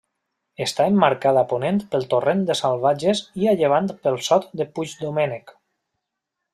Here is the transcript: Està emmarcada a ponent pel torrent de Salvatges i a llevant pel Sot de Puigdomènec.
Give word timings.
Està 0.63 0.85
emmarcada 0.91 1.41
a 1.41 1.47
ponent 1.51 1.77
pel 1.91 2.07
torrent 2.15 2.41
de 2.49 2.57
Salvatges 2.61 3.23
i 3.43 3.53
a 3.53 3.55
llevant 3.63 3.93
pel 4.03 4.21
Sot 4.31 4.49
de 4.63 4.71
Puigdomènec. 4.77 5.57